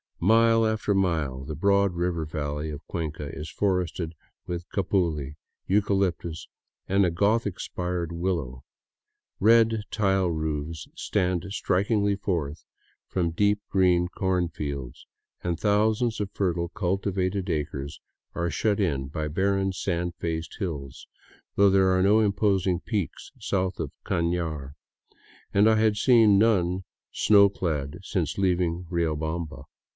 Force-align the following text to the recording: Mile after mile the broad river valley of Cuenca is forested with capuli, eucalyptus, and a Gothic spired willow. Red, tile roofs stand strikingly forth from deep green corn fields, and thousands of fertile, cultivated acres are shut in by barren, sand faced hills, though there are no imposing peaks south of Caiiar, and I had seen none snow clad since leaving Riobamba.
Mile 0.23 0.67
after 0.67 0.93
mile 0.93 1.43
the 1.45 1.55
broad 1.55 1.93
river 1.93 2.25
valley 2.25 2.69
of 2.69 2.85
Cuenca 2.87 3.29
is 3.33 3.49
forested 3.49 4.13
with 4.45 4.69
capuli, 4.71 5.35
eucalyptus, 5.67 6.47
and 6.87 7.05
a 7.05 7.11
Gothic 7.11 7.59
spired 7.59 8.11
willow. 8.11 8.63
Red, 9.39 9.83
tile 9.89 10.29
roofs 10.29 10.87
stand 10.95 11.45
strikingly 11.49 12.15
forth 12.15 12.65
from 13.07 13.31
deep 13.31 13.61
green 13.69 14.07
corn 14.07 14.47
fields, 14.49 15.05
and 15.43 15.59
thousands 15.59 16.19
of 16.19 16.31
fertile, 16.31 16.69
cultivated 16.69 17.49
acres 17.49 17.99
are 18.35 18.49
shut 18.49 18.79
in 18.79 19.07
by 19.07 19.27
barren, 19.27 19.71
sand 19.71 20.13
faced 20.17 20.55
hills, 20.59 21.07
though 21.55 21.69
there 21.69 21.91
are 21.95 22.03
no 22.03 22.19
imposing 22.19 22.79
peaks 22.79 23.31
south 23.39 23.79
of 23.79 23.91
Caiiar, 24.05 24.73
and 25.53 25.67
I 25.69 25.75
had 25.77 25.95
seen 25.97 26.39
none 26.39 26.83
snow 27.11 27.49
clad 27.49 27.99
since 28.03 28.37
leaving 28.37 28.85
Riobamba. 28.89 29.65